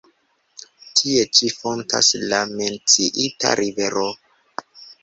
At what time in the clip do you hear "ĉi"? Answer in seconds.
1.39-1.51